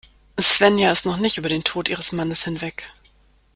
Svenja 0.39 0.91
ist 0.91 1.05
noch 1.05 1.17
nicht 1.17 1.37
über 1.37 1.47
den 1.47 1.63
Tod 1.63 1.87
ihres 1.87 2.11
Mannes 2.11 2.43
hinweg. 2.43 2.89